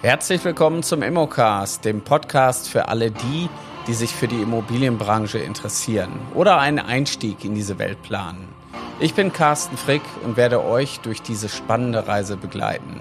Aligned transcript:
Herzlich 0.00 0.44
willkommen 0.44 0.84
zum 0.84 1.02
Immocast, 1.02 1.84
dem 1.84 2.02
Podcast 2.02 2.68
für 2.68 2.86
alle 2.86 3.10
die, 3.10 3.48
die 3.88 3.94
sich 3.94 4.14
für 4.14 4.28
die 4.28 4.40
Immobilienbranche 4.40 5.40
interessieren 5.40 6.20
oder 6.34 6.60
einen 6.60 6.78
Einstieg 6.78 7.44
in 7.44 7.56
diese 7.56 7.80
Welt 7.80 8.00
planen. 8.02 8.46
Ich 9.00 9.14
bin 9.14 9.32
Carsten 9.32 9.76
Frick 9.76 10.02
und 10.24 10.36
werde 10.36 10.64
euch 10.64 11.00
durch 11.00 11.20
diese 11.20 11.48
spannende 11.48 12.06
Reise 12.06 12.36
begleiten. 12.36 13.00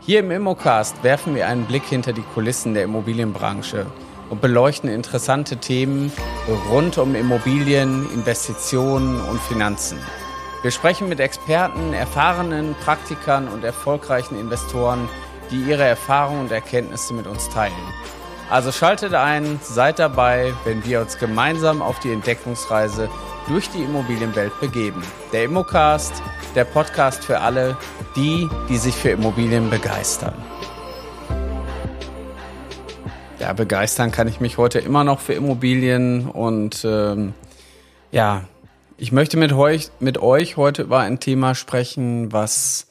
Hier 0.00 0.18
im 0.18 0.32
Immocast 0.32 1.04
werfen 1.04 1.36
wir 1.36 1.46
einen 1.46 1.66
Blick 1.66 1.84
hinter 1.84 2.12
die 2.12 2.24
Kulissen 2.34 2.74
der 2.74 2.82
Immobilienbranche 2.82 3.86
und 4.28 4.40
beleuchten 4.40 4.90
interessante 4.90 5.58
Themen 5.58 6.10
rund 6.68 6.98
um 6.98 7.14
Immobilien, 7.14 8.04
Investitionen 8.12 9.20
und 9.20 9.40
Finanzen. 9.42 9.98
Wir 10.62 10.72
sprechen 10.72 11.08
mit 11.08 11.20
Experten, 11.20 11.92
erfahrenen 11.92 12.74
Praktikern 12.84 13.46
und 13.46 13.62
erfolgreichen 13.62 14.36
Investoren, 14.36 15.08
die 15.50 15.62
ihre 15.62 15.84
Erfahrungen 15.84 16.40
und 16.40 16.52
Erkenntnisse 16.52 17.14
mit 17.14 17.26
uns 17.26 17.48
teilen. 17.48 17.74
Also 18.48 18.70
schaltet 18.70 19.14
ein, 19.14 19.58
seid 19.62 19.98
dabei, 19.98 20.52
wenn 20.64 20.84
wir 20.84 21.00
uns 21.00 21.18
gemeinsam 21.18 21.82
auf 21.82 21.98
die 21.98 22.12
Entdeckungsreise 22.12 23.08
durch 23.48 23.68
die 23.70 23.82
Immobilienwelt 23.82 24.58
begeben. 24.60 25.02
Der 25.32 25.44
Immocast, 25.44 26.12
der 26.54 26.64
Podcast 26.64 27.24
für 27.24 27.40
alle, 27.40 27.76
die, 28.14 28.48
die 28.68 28.76
sich 28.76 28.94
für 28.94 29.10
Immobilien 29.10 29.68
begeistern. 29.68 30.34
Ja, 33.40 33.52
begeistern 33.52 34.12
kann 34.12 34.28
ich 34.28 34.40
mich 34.40 34.58
heute 34.58 34.78
immer 34.78 35.04
noch 35.04 35.20
für 35.20 35.34
Immobilien 35.34 36.28
und 36.28 36.84
ähm, 36.84 37.34
ja, 38.10 38.44
ich 38.96 39.12
möchte 39.12 39.36
mit 39.36 39.52
euch, 39.52 39.90
mit 40.00 40.18
euch 40.18 40.56
heute 40.56 40.82
über 40.82 41.00
ein 41.00 41.20
Thema 41.20 41.54
sprechen, 41.54 42.32
was 42.32 42.85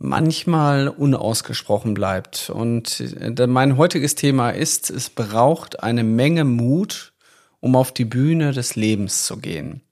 manchmal 0.00 0.88
unausgesprochen 0.88 1.94
bleibt. 1.94 2.50
Und 2.50 3.00
äh, 3.00 3.46
mein 3.46 3.76
heutiges 3.76 4.16
Thema 4.16 4.50
ist, 4.50 4.90
es 4.90 5.10
braucht 5.10 5.82
eine 5.82 6.02
Menge 6.02 6.44
Mut, 6.44 7.12
um 7.60 7.76
auf 7.76 7.92
die 7.92 8.06
Bühne 8.06 8.52
des 8.52 8.74
Lebens 8.74 9.26
zu 9.26 9.36
gehen. 9.36 9.82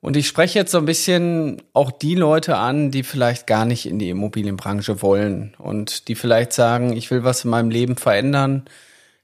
Und 0.00 0.16
ich 0.16 0.28
spreche 0.28 0.58
jetzt 0.58 0.72
so 0.72 0.78
ein 0.78 0.84
bisschen 0.84 1.62
auch 1.72 1.90
die 1.90 2.14
Leute 2.14 2.58
an, 2.58 2.90
die 2.90 3.02
vielleicht 3.02 3.46
gar 3.46 3.64
nicht 3.64 3.86
in 3.86 3.98
die 3.98 4.10
Immobilienbranche 4.10 5.00
wollen 5.02 5.54
und 5.58 6.08
die 6.08 6.14
vielleicht 6.14 6.52
sagen, 6.52 6.92
ich 6.92 7.10
will 7.10 7.24
was 7.24 7.44
in 7.44 7.50
meinem 7.50 7.70
Leben 7.70 7.96
verändern, 7.96 8.64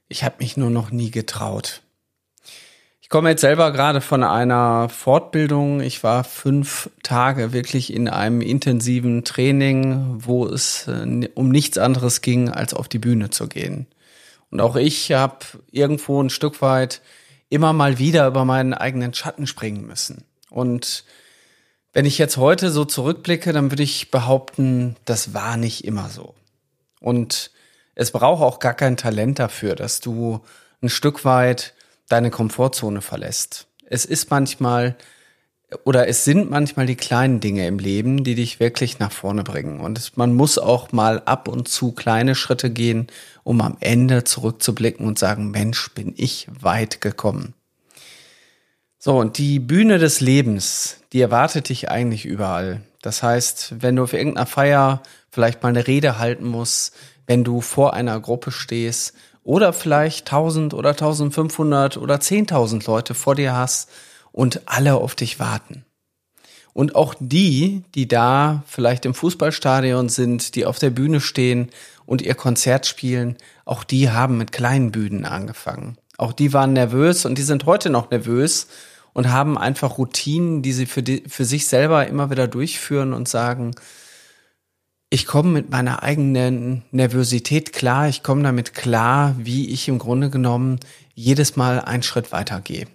ich 0.07 0.23
habe 0.23 0.35
mich 0.39 0.57
nur 0.57 0.69
noch 0.69 0.91
nie 0.91 1.11
getraut. 1.11 1.82
Komme 3.13 3.29
jetzt 3.29 3.41
selber 3.41 3.71
gerade 3.71 4.01
von 4.01 4.23
einer 4.23 4.89
Fortbildung. 4.89 5.81
Ich 5.81 6.03
war 6.03 6.23
fünf 6.23 6.89
Tage 7.03 7.53
wirklich 7.53 7.93
in 7.93 8.07
einem 8.07 8.41
intensiven 8.41 9.23
Training, 9.23 10.15
wo 10.25 10.47
es 10.47 10.87
äh, 10.87 11.29
um 11.35 11.49
nichts 11.49 11.77
anderes 11.77 12.21
ging, 12.21 12.49
als 12.49 12.73
auf 12.73 12.87
die 12.87 12.97
Bühne 12.97 13.29
zu 13.29 13.47
gehen. 13.47 13.85
Und 14.49 14.61
auch 14.61 14.75
ich 14.75 15.11
habe 15.11 15.45
irgendwo 15.69 16.23
ein 16.23 16.31
Stück 16.31 16.63
weit 16.63 17.03
immer 17.49 17.71
mal 17.71 17.99
wieder 17.99 18.25
über 18.25 18.45
meinen 18.45 18.73
eigenen 18.73 19.13
Schatten 19.13 19.45
springen 19.45 19.85
müssen. 19.85 20.23
Und 20.49 21.03
wenn 21.93 22.05
ich 22.05 22.17
jetzt 22.17 22.37
heute 22.37 22.71
so 22.71 22.83
zurückblicke, 22.83 23.53
dann 23.53 23.69
würde 23.69 23.83
ich 23.83 24.09
behaupten, 24.09 24.95
das 25.05 25.35
war 25.35 25.55
nicht 25.55 25.85
immer 25.85 26.09
so. 26.09 26.33
Und 26.99 27.51
es 27.93 28.09
braucht 28.09 28.41
auch 28.41 28.57
gar 28.57 28.73
kein 28.73 28.97
Talent 28.97 29.37
dafür, 29.37 29.75
dass 29.75 29.99
du 29.99 30.41
ein 30.81 30.89
Stück 30.89 31.25
weit 31.25 31.75
deine 32.09 32.31
Komfortzone 32.31 33.01
verlässt. 33.01 33.67
Es 33.85 34.05
ist 34.05 34.29
manchmal 34.29 34.95
oder 35.83 36.07
es 36.07 36.23
sind 36.23 36.49
manchmal 36.49 36.85
die 36.85 36.95
kleinen 36.95 37.39
Dinge 37.39 37.67
im 37.67 37.79
Leben, 37.79 38.23
die 38.23 38.35
dich 38.35 38.59
wirklich 38.59 38.99
nach 38.99 39.11
vorne 39.11 39.43
bringen. 39.43 39.79
Und 39.79 40.15
man 40.17 40.33
muss 40.33 40.57
auch 40.57 40.91
mal 40.91 41.21
ab 41.25 41.47
und 41.47 41.67
zu 41.67 41.91
kleine 41.91 42.35
Schritte 42.35 42.69
gehen, 42.69 43.07
um 43.43 43.61
am 43.61 43.77
Ende 43.79 44.23
zurückzublicken 44.23 45.05
und 45.05 45.19
sagen, 45.19 45.51
Mensch, 45.51 45.91
bin 45.93 46.13
ich 46.15 46.47
weit 46.59 47.01
gekommen. 47.01 47.53
So, 48.99 49.17
und 49.17 49.37
die 49.37 49.59
Bühne 49.59 49.97
des 49.97 50.21
Lebens, 50.21 50.97
die 51.11 51.21
erwartet 51.21 51.69
dich 51.69 51.89
eigentlich 51.89 52.25
überall. 52.25 52.81
Das 53.01 53.21
heißt, 53.21 53.81
wenn 53.81 53.97
du 53.97 54.03
auf 54.03 54.13
irgendeiner 54.13 54.45
Feier 54.45 55.03
vielleicht 55.29 55.61
mal 55.61 55.69
eine 55.69 55.87
Rede 55.87 56.19
halten 56.19 56.45
musst, 56.45 56.95
wenn 57.27 57.43
du 57.43 57.61
vor 57.61 57.93
einer 57.93 58.19
Gruppe 58.19 58.51
stehst 58.51 59.13
oder 59.43 59.73
vielleicht 59.73 60.27
1000 60.27 60.73
oder 60.73 60.91
1500 60.91 61.97
oder 61.97 62.15
10.000 62.15 62.87
Leute 62.87 63.13
vor 63.13 63.35
dir 63.35 63.55
hast 63.55 63.89
und 64.31 64.61
alle 64.65 64.95
auf 64.95 65.15
dich 65.15 65.39
warten. 65.39 65.85
Und 66.73 66.95
auch 66.95 67.13
die, 67.19 67.83
die 67.93 68.07
da 68.07 68.63
vielleicht 68.65 69.05
im 69.05 69.13
Fußballstadion 69.13 70.09
sind, 70.09 70.55
die 70.55 70.65
auf 70.65 70.79
der 70.79 70.89
Bühne 70.89 71.21
stehen 71.21 71.69
und 72.05 72.21
ihr 72.21 72.33
Konzert 72.33 72.87
spielen, 72.87 73.37
auch 73.63 73.83
die 73.83 74.09
haben 74.09 74.37
mit 74.37 74.51
kleinen 74.51 74.91
Bühnen 74.91 75.25
angefangen. 75.25 75.97
Auch 76.17 76.33
die 76.33 76.51
waren 76.51 76.73
nervös 76.73 77.25
und 77.25 77.37
die 77.37 77.43
sind 77.43 77.65
heute 77.65 77.89
noch 77.89 78.09
nervös 78.09 78.67
und 79.13 79.31
haben 79.31 79.57
einfach 79.57 79.97
Routinen, 79.99 80.63
die 80.63 80.73
sie 80.73 80.87
für, 80.87 81.03
die, 81.03 81.23
für 81.27 81.45
sich 81.45 81.67
selber 81.67 82.07
immer 82.07 82.31
wieder 82.31 82.47
durchführen 82.47 83.13
und 83.13 83.27
sagen, 83.27 83.75
ich 85.13 85.27
komme 85.27 85.51
mit 85.51 85.69
meiner 85.69 86.01
eigenen 86.01 86.81
Nervosität 86.89 87.71
klar, 87.71 88.09
ich 88.09 88.23
komme 88.23 88.41
damit 88.41 88.73
klar, 88.73 89.35
wie 89.37 89.69
ich 89.69 89.87
im 89.87 89.99
Grunde 89.99 90.31
genommen 90.31 90.79
jedes 91.13 91.55
Mal 91.55 91.79
einen 91.81 92.01
Schritt 92.01 92.31
weitergehe. 92.31 92.87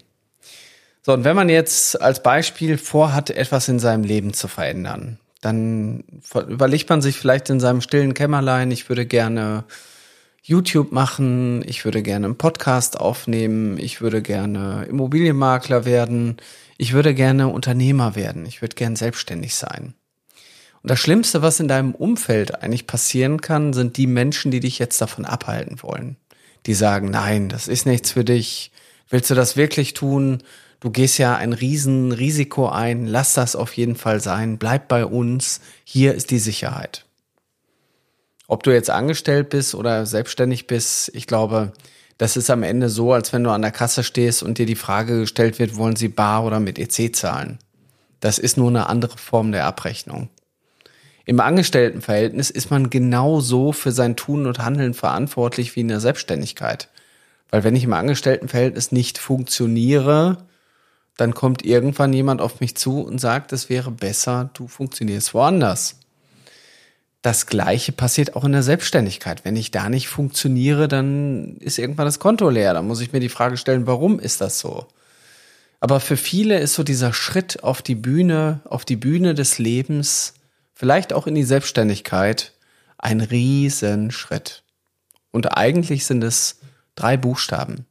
So, 1.02 1.12
und 1.12 1.22
wenn 1.22 1.36
man 1.36 1.48
jetzt 1.48 2.02
als 2.02 2.20
Beispiel 2.20 2.76
vorhat, 2.76 3.30
etwas 3.30 3.68
in 3.68 3.78
seinem 3.78 4.02
Leben 4.02 4.32
zu 4.32 4.48
verändern, 4.48 5.20
dann 5.42 6.02
überlegt 6.48 6.90
man 6.90 7.02
sich 7.02 7.16
vielleicht 7.16 7.50
in 7.50 7.60
seinem 7.60 7.80
stillen 7.80 8.14
Kämmerlein, 8.14 8.72
ich 8.72 8.88
würde 8.88 9.06
gerne 9.06 9.62
YouTube 10.42 10.90
machen, 10.90 11.62
ich 11.68 11.84
würde 11.84 12.02
gerne 12.02 12.26
einen 12.26 12.36
Podcast 12.36 12.98
aufnehmen, 12.98 13.78
ich 13.78 14.00
würde 14.00 14.22
gerne 14.22 14.86
Immobilienmakler 14.90 15.84
werden, 15.84 16.38
ich 16.78 16.94
würde 16.94 17.14
gerne 17.14 17.46
Unternehmer 17.46 18.16
werden, 18.16 18.44
ich 18.44 18.60
würde 18.60 18.74
gerne 18.74 18.96
selbstständig 18.96 19.54
sein. 19.54 19.94
Und 20.82 20.90
das 20.90 21.00
Schlimmste, 21.00 21.42
was 21.42 21.60
in 21.60 21.68
deinem 21.68 21.94
Umfeld 21.94 22.62
eigentlich 22.62 22.86
passieren 22.86 23.40
kann, 23.40 23.72
sind 23.72 23.96
die 23.96 24.06
Menschen, 24.06 24.50
die 24.50 24.60
dich 24.60 24.78
jetzt 24.78 25.00
davon 25.00 25.24
abhalten 25.24 25.82
wollen. 25.82 26.16
Die 26.66 26.74
sagen, 26.74 27.10
nein, 27.10 27.48
das 27.48 27.68
ist 27.68 27.86
nichts 27.86 28.12
für 28.12 28.24
dich. 28.24 28.70
Willst 29.08 29.30
du 29.30 29.34
das 29.34 29.56
wirklich 29.56 29.94
tun? 29.94 30.42
Du 30.80 30.90
gehst 30.90 31.18
ja 31.18 31.36
ein 31.36 31.52
Riesenrisiko 31.52 32.68
ein. 32.68 33.06
Lass 33.06 33.34
das 33.34 33.56
auf 33.56 33.72
jeden 33.72 33.96
Fall 33.96 34.20
sein. 34.20 34.58
Bleib 34.58 34.86
bei 34.86 35.04
uns. 35.04 35.60
Hier 35.84 36.14
ist 36.14 36.30
die 36.30 36.38
Sicherheit. 36.38 37.04
Ob 38.46 38.62
du 38.62 38.72
jetzt 38.72 38.90
angestellt 38.90 39.50
bist 39.50 39.74
oder 39.74 40.06
selbstständig 40.06 40.66
bist, 40.66 41.10
ich 41.14 41.26
glaube, 41.26 41.72
das 42.16 42.36
ist 42.36 42.50
am 42.50 42.62
Ende 42.62 42.88
so, 42.88 43.12
als 43.12 43.32
wenn 43.32 43.44
du 43.44 43.50
an 43.50 43.62
der 43.62 43.70
Kasse 43.72 44.02
stehst 44.02 44.42
und 44.42 44.58
dir 44.58 44.66
die 44.66 44.74
Frage 44.74 45.20
gestellt 45.20 45.58
wird, 45.58 45.76
wollen 45.76 45.96
sie 45.96 46.08
bar 46.08 46.44
oder 46.44 46.60
mit 46.60 46.78
EC 46.78 47.14
zahlen? 47.14 47.58
Das 48.20 48.38
ist 48.38 48.56
nur 48.56 48.68
eine 48.68 48.86
andere 48.86 49.18
Form 49.18 49.52
der 49.52 49.66
Abrechnung. 49.66 50.28
Im 51.28 51.40
Angestelltenverhältnis 51.40 52.48
ist 52.48 52.70
man 52.70 52.88
genauso 52.88 53.72
für 53.72 53.92
sein 53.92 54.16
Tun 54.16 54.46
und 54.46 54.60
Handeln 54.60 54.94
verantwortlich 54.94 55.76
wie 55.76 55.80
in 55.80 55.88
der 55.88 56.00
Selbstständigkeit. 56.00 56.88
Weil 57.50 57.64
wenn 57.64 57.76
ich 57.76 57.84
im 57.84 57.92
Angestelltenverhältnis 57.92 58.92
nicht 58.92 59.18
funktioniere, 59.18 60.38
dann 61.18 61.34
kommt 61.34 61.66
irgendwann 61.66 62.14
jemand 62.14 62.40
auf 62.40 62.60
mich 62.60 62.76
zu 62.76 63.02
und 63.02 63.20
sagt, 63.20 63.52
es 63.52 63.68
wäre 63.68 63.90
besser, 63.90 64.48
du 64.54 64.68
funktionierst 64.68 65.34
woanders. 65.34 65.96
Das 67.20 67.44
Gleiche 67.44 67.92
passiert 67.92 68.34
auch 68.34 68.44
in 68.44 68.52
der 68.52 68.62
Selbstständigkeit. 68.62 69.44
Wenn 69.44 69.56
ich 69.56 69.70
da 69.70 69.90
nicht 69.90 70.08
funktioniere, 70.08 70.88
dann 70.88 71.58
ist 71.58 71.78
irgendwann 71.78 72.06
das 72.06 72.20
Konto 72.20 72.48
leer. 72.48 72.72
Da 72.72 72.80
muss 72.80 73.02
ich 73.02 73.12
mir 73.12 73.20
die 73.20 73.28
Frage 73.28 73.58
stellen, 73.58 73.86
warum 73.86 74.18
ist 74.18 74.40
das 74.40 74.60
so? 74.60 74.86
Aber 75.78 76.00
für 76.00 76.16
viele 76.16 76.58
ist 76.58 76.72
so 76.72 76.84
dieser 76.84 77.12
Schritt 77.12 77.62
auf 77.62 77.82
die 77.82 77.96
Bühne, 77.96 78.60
auf 78.64 78.86
die 78.86 78.96
Bühne 78.96 79.34
des 79.34 79.58
Lebens 79.58 80.32
vielleicht 80.78 81.12
auch 81.12 81.26
in 81.26 81.34
die 81.34 81.42
Selbstständigkeit, 81.42 82.52
ein 82.98 83.20
Riesenschritt. 83.20 84.62
Und 85.32 85.56
eigentlich 85.56 86.06
sind 86.06 86.22
es 86.22 86.60
drei 86.94 87.16
Buchstaben. 87.16 87.84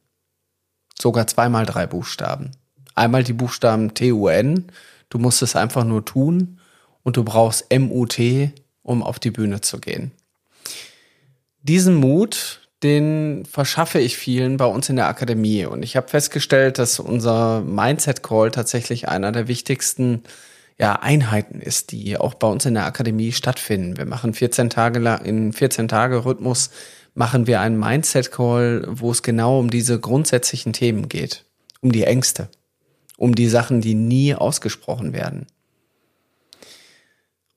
Sogar 0.98 1.26
zweimal 1.26 1.66
drei 1.66 1.86
Buchstaben. 1.86 2.52
Einmal 2.94 3.24
die 3.24 3.34
Buchstaben 3.34 3.92
T-U-N, 3.92 4.72
du 5.10 5.18
musst 5.18 5.42
es 5.42 5.54
einfach 5.54 5.84
nur 5.84 6.02
tun 6.04 6.60
und 7.02 7.18
du 7.18 7.24
brauchst 7.24 7.66
M-U-T, 7.68 8.52
um 8.82 9.02
auf 9.02 9.18
die 9.18 9.30
Bühne 9.30 9.60
zu 9.60 9.80
gehen. 9.80 10.12
Diesen 11.60 11.94
Mut, 11.94 12.68
den 12.82 13.44
verschaffe 13.44 14.00
ich 14.00 14.16
vielen 14.16 14.56
bei 14.56 14.64
uns 14.64 14.88
in 14.88 14.96
der 14.96 15.08
Akademie. 15.08 15.66
Und 15.66 15.82
ich 15.82 15.94
habe 15.94 16.08
festgestellt, 16.08 16.78
dass 16.78 17.00
unser 17.00 17.60
Mindset 17.60 18.22
Call 18.22 18.50
tatsächlich 18.50 19.08
einer 19.08 19.30
der 19.30 19.46
wichtigsten 19.46 20.22
ja, 20.78 20.94
Einheiten 20.94 21.60
ist, 21.60 21.90
die 21.90 22.16
auch 22.16 22.34
bei 22.34 22.46
uns 22.46 22.64
in 22.64 22.74
der 22.74 22.86
Akademie 22.86 23.32
stattfinden. 23.32 23.96
Wir 23.96 24.06
machen 24.06 24.32
14 24.32 24.70
Tage 24.70 25.00
lang, 25.00 25.24
in 25.24 25.52
14 25.52 25.88
Tage 25.88 26.24
Rhythmus 26.24 26.70
machen 27.14 27.48
wir 27.48 27.60
einen 27.60 27.78
Mindset 27.78 28.30
Call, 28.30 28.84
wo 28.88 29.10
es 29.10 29.22
genau 29.22 29.58
um 29.58 29.70
diese 29.70 29.98
grundsätzlichen 29.98 30.72
Themen 30.72 31.08
geht. 31.08 31.44
Um 31.80 31.90
die 31.90 32.04
Ängste. 32.04 32.48
Um 33.16 33.34
die 33.34 33.48
Sachen, 33.48 33.80
die 33.80 33.94
nie 33.94 34.34
ausgesprochen 34.36 35.12
werden. 35.12 35.46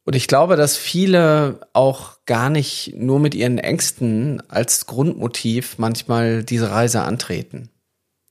Und 0.03 0.15
ich 0.15 0.27
glaube, 0.27 0.55
dass 0.55 0.77
viele 0.77 1.61
auch 1.73 2.17
gar 2.25 2.49
nicht 2.49 2.93
nur 2.95 3.19
mit 3.19 3.35
ihren 3.35 3.59
Ängsten 3.59 4.41
als 4.49 4.87
Grundmotiv 4.87 5.77
manchmal 5.77 6.43
diese 6.43 6.71
Reise 6.71 7.01
antreten. 7.01 7.69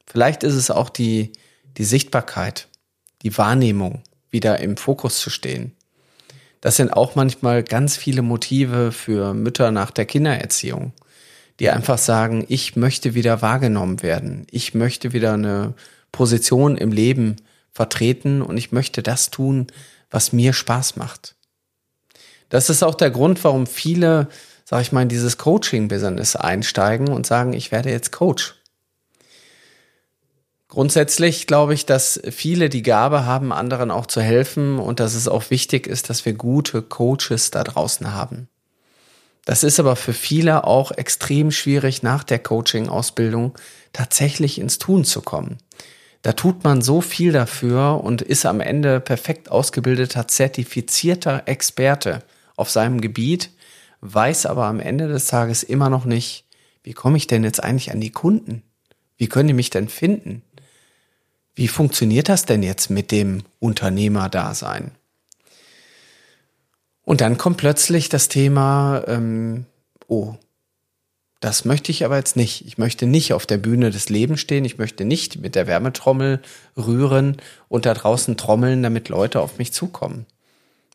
Vielleicht 0.04 0.42
ist 0.42 0.54
es 0.54 0.72
auch 0.72 0.90
die, 0.90 1.32
die 1.76 1.84
Sichtbarkeit, 1.84 2.66
die 3.22 3.38
Wahrnehmung, 3.38 4.02
wieder 4.30 4.60
im 4.60 4.76
Fokus 4.76 5.18
zu 5.18 5.30
stehen. 5.30 5.72
Das 6.60 6.76
sind 6.76 6.92
auch 6.92 7.14
manchmal 7.14 7.62
ganz 7.62 7.96
viele 7.96 8.22
Motive 8.22 8.92
für 8.92 9.34
Mütter 9.34 9.70
nach 9.70 9.90
der 9.90 10.04
Kindererziehung, 10.04 10.92
die 11.58 11.70
einfach 11.70 11.98
sagen, 11.98 12.44
ich 12.48 12.76
möchte 12.76 13.14
wieder 13.14 13.42
wahrgenommen 13.42 14.02
werden, 14.02 14.46
ich 14.50 14.74
möchte 14.74 15.12
wieder 15.12 15.34
eine 15.34 15.74
Position 16.12 16.76
im 16.76 16.92
Leben 16.92 17.36
vertreten 17.72 18.42
und 18.42 18.56
ich 18.56 18.72
möchte 18.72 19.02
das 19.02 19.30
tun, 19.30 19.68
was 20.10 20.32
mir 20.32 20.52
Spaß 20.52 20.96
macht. 20.96 21.34
Das 22.48 22.68
ist 22.68 22.82
auch 22.82 22.96
der 22.96 23.10
Grund, 23.10 23.42
warum 23.44 23.66
viele, 23.66 24.28
sag 24.64 24.82
ich 24.82 24.92
mal, 24.92 25.02
in 25.02 25.08
dieses 25.08 25.38
Coaching-Business 25.38 26.36
einsteigen 26.36 27.08
und 27.08 27.26
sagen, 27.26 27.52
ich 27.52 27.72
werde 27.72 27.90
jetzt 27.90 28.10
Coach. 28.10 28.54
Grundsätzlich 30.70 31.48
glaube 31.48 31.74
ich, 31.74 31.84
dass 31.84 32.20
viele 32.30 32.68
die 32.68 32.82
Gabe 32.82 33.26
haben, 33.26 33.52
anderen 33.52 33.90
auch 33.90 34.06
zu 34.06 34.20
helfen 34.20 34.78
und 34.78 35.00
dass 35.00 35.14
es 35.14 35.26
auch 35.26 35.50
wichtig 35.50 35.88
ist, 35.88 36.08
dass 36.08 36.24
wir 36.24 36.32
gute 36.32 36.80
Coaches 36.80 37.50
da 37.50 37.64
draußen 37.64 38.14
haben. 38.14 38.48
Das 39.44 39.64
ist 39.64 39.80
aber 39.80 39.96
für 39.96 40.12
viele 40.12 40.64
auch 40.64 40.92
extrem 40.92 41.50
schwierig, 41.50 42.04
nach 42.04 42.22
der 42.22 42.38
Coaching-Ausbildung 42.38 43.58
tatsächlich 43.92 44.60
ins 44.60 44.78
Tun 44.78 45.04
zu 45.04 45.22
kommen. 45.22 45.58
Da 46.22 46.34
tut 46.34 46.62
man 46.62 46.82
so 46.82 47.00
viel 47.00 47.32
dafür 47.32 48.04
und 48.04 48.22
ist 48.22 48.46
am 48.46 48.60
Ende 48.60 49.00
perfekt 49.00 49.50
ausgebildeter, 49.50 50.28
zertifizierter 50.28 51.42
Experte 51.46 52.22
auf 52.54 52.70
seinem 52.70 53.00
Gebiet, 53.00 53.50
weiß 54.02 54.46
aber 54.46 54.66
am 54.66 54.78
Ende 54.78 55.08
des 55.08 55.26
Tages 55.26 55.64
immer 55.64 55.90
noch 55.90 56.04
nicht, 56.04 56.44
wie 56.84 56.92
komme 56.92 57.16
ich 57.16 57.26
denn 57.26 57.42
jetzt 57.42 57.64
eigentlich 57.64 57.90
an 57.90 58.00
die 58.00 58.12
Kunden? 58.12 58.62
Wie 59.16 59.26
können 59.26 59.48
die 59.48 59.54
mich 59.54 59.70
denn 59.70 59.88
finden? 59.88 60.42
Wie 61.54 61.68
funktioniert 61.68 62.28
das 62.28 62.44
denn 62.44 62.62
jetzt 62.62 62.90
mit 62.90 63.10
dem 63.10 63.42
Unternehmerdasein? 63.58 64.92
Und 67.02 67.20
dann 67.20 67.38
kommt 67.38 67.56
plötzlich 67.56 68.08
das 68.08 68.28
Thema, 68.28 69.02
ähm, 69.06 69.66
oh, 70.06 70.36
das 71.40 71.64
möchte 71.64 71.90
ich 71.90 72.04
aber 72.04 72.16
jetzt 72.16 72.36
nicht. 72.36 72.66
Ich 72.66 72.76
möchte 72.76 73.06
nicht 73.06 73.32
auf 73.32 73.46
der 73.46 73.56
Bühne 73.56 73.90
des 73.90 74.10
Lebens 74.10 74.40
stehen. 74.40 74.66
Ich 74.66 74.76
möchte 74.76 75.06
nicht 75.06 75.40
mit 75.40 75.54
der 75.54 75.66
Wärmetrommel 75.66 76.40
rühren 76.76 77.38
und 77.68 77.86
da 77.86 77.94
draußen 77.94 78.36
trommeln, 78.36 78.82
damit 78.82 79.08
Leute 79.08 79.40
auf 79.40 79.56
mich 79.56 79.72
zukommen. 79.72 80.26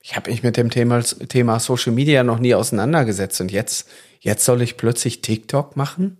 Ich 0.04 0.16
habe 0.16 0.30
mich 0.30 0.44
mit 0.44 0.56
dem 0.56 0.70
Thema, 0.70 1.02
Thema 1.02 1.60
Social 1.60 1.92
Media 1.92 2.24
noch 2.24 2.38
nie 2.38 2.54
auseinandergesetzt 2.54 3.42
und 3.42 3.52
jetzt, 3.52 3.90
jetzt 4.20 4.46
soll 4.46 4.62
ich 4.62 4.78
plötzlich 4.78 5.22
TikTok 5.22 5.76
machen? 5.76 6.18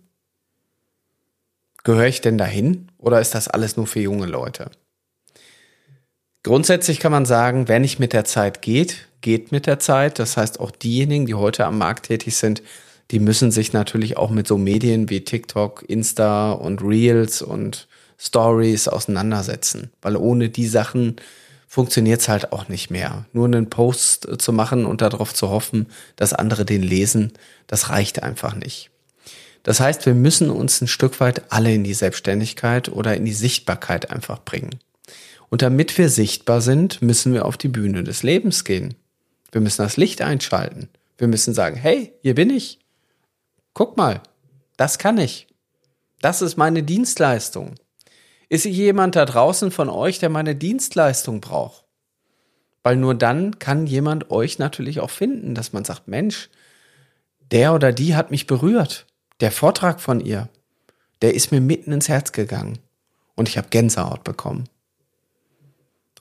Gehöre 1.86 2.08
ich 2.08 2.20
denn 2.20 2.36
dahin 2.36 2.88
oder 2.98 3.20
ist 3.20 3.36
das 3.36 3.46
alles 3.46 3.76
nur 3.76 3.86
für 3.86 4.00
junge 4.00 4.26
Leute? 4.26 4.72
Grundsätzlich 6.42 6.98
kann 6.98 7.12
man 7.12 7.26
sagen, 7.26 7.68
wer 7.68 7.78
nicht 7.78 8.00
mit 8.00 8.12
der 8.12 8.24
Zeit 8.24 8.60
geht, 8.60 9.06
geht 9.20 9.52
mit 9.52 9.68
der 9.68 9.78
Zeit. 9.78 10.18
Das 10.18 10.36
heißt, 10.36 10.58
auch 10.58 10.72
diejenigen, 10.72 11.26
die 11.26 11.34
heute 11.34 11.64
am 11.64 11.78
Markt 11.78 12.06
tätig 12.06 12.36
sind, 12.38 12.60
die 13.12 13.20
müssen 13.20 13.52
sich 13.52 13.72
natürlich 13.72 14.16
auch 14.16 14.30
mit 14.30 14.48
so 14.48 14.58
Medien 14.58 15.10
wie 15.10 15.20
TikTok, 15.20 15.84
Insta 15.86 16.50
und 16.50 16.82
Reels 16.82 17.40
und 17.40 17.86
Stories 18.18 18.88
auseinandersetzen, 18.88 19.92
weil 20.02 20.16
ohne 20.16 20.48
die 20.48 20.66
Sachen 20.66 21.14
funktioniert 21.68 22.20
es 22.20 22.28
halt 22.28 22.52
auch 22.52 22.68
nicht 22.68 22.90
mehr. 22.90 23.26
Nur 23.32 23.44
einen 23.46 23.70
Post 23.70 24.26
zu 24.38 24.52
machen 24.52 24.86
und 24.86 25.02
darauf 25.02 25.32
zu 25.32 25.50
hoffen, 25.50 25.86
dass 26.16 26.32
andere 26.32 26.64
den 26.64 26.82
lesen, 26.82 27.34
das 27.68 27.90
reicht 27.90 28.24
einfach 28.24 28.56
nicht. 28.56 28.90
Das 29.66 29.80
heißt, 29.80 30.06
wir 30.06 30.14
müssen 30.14 30.48
uns 30.48 30.80
ein 30.80 30.86
Stück 30.86 31.18
weit 31.18 31.50
alle 31.50 31.74
in 31.74 31.82
die 31.82 31.92
Selbstständigkeit 31.92 32.88
oder 32.88 33.16
in 33.16 33.24
die 33.24 33.32
Sichtbarkeit 33.32 34.12
einfach 34.12 34.44
bringen. 34.44 34.78
Und 35.48 35.60
damit 35.60 35.98
wir 35.98 36.08
sichtbar 36.08 36.60
sind, 36.60 37.02
müssen 37.02 37.34
wir 37.34 37.44
auf 37.44 37.56
die 37.56 37.66
Bühne 37.66 38.04
des 38.04 38.22
Lebens 38.22 38.62
gehen. 38.62 38.94
Wir 39.50 39.60
müssen 39.60 39.82
das 39.82 39.96
Licht 39.96 40.22
einschalten. 40.22 40.88
Wir 41.18 41.26
müssen 41.26 41.52
sagen, 41.52 41.74
hey, 41.74 42.12
hier 42.22 42.36
bin 42.36 42.50
ich. 42.50 42.78
Guck 43.74 43.96
mal, 43.96 44.20
das 44.76 44.98
kann 44.98 45.18
ich. 45.18 45.48
Das 46.20 46.42
ist 46.42 46.56
meine 46.56 46.84
Dienstleistung. 46.84 47.74
Ist 48.48 48.66
jemand 48.66 49.16
da 49.16 49.24
draußen 49.24 49.72
von 49.72 49.88
euch, 49.88 50.20
der 50.20 50.28
meine 50.28 50.54
Dienstleistung 50.54 51.40
braucht? 51.40 51.86
Weil 52.84 52.94
nur 52.94 53.16
dann 53.16 53.58
kann 53.58 53.88
jemand 53.88 54.30
euch 54.30 54.60
natürlich 54.60 55.00
auch 55.00 55.10
finden, 55.10 55.56
dass 55.56 55.72
man 55.72 55.84
sagt, 55.84 56.06
Mensch, 56.06 56.50
der 57.50 57.74
oder 57.74 57.90
die 57.90 58.14
hat 58.14 58.30
mich 58.30 58.46
berührt 58.46 59.06
der 59.40 59.52
Vortrag 59.52 60.00
von 60.00 60.20
ihr, 60.20 60.48
der 61.22 61.34
ist 61.34 61.52
mir 61.52 61.60
mitten 61.60 61.92
ins 61.92 62.08
Herz 62.08 62.32
gegangen 62.32 62.78
und 63.34 63.48
ich 63.48 63.58
habe 63.58 63.68
Gänsehaut 63.70 64.24
bekommen. 64.24 64.68